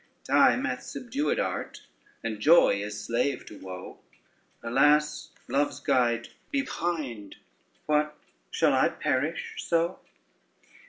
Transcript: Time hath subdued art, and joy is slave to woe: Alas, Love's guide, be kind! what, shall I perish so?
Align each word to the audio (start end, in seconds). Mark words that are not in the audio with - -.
Time 0.25 0.65
hath 0.65 0.81
subdued 0.81 1.39
art, 1.39 1.85
and 2.23 2.39
joy 2.39 2.81
is 2.81 3.05
slave 3.05 3.45
to 3.45 3.59
woe: 3.59 3.99
Alas, 4.63 5.29
Love's 5.47 5.79
guide, 5.79 6.29
be 6.49 6.63
kind! 6.63 7.35
what, 7.85 8.17
shall 8.49 8.73
I 8.73 8.89
perish 8.89 9.53
so? 9.63 9.99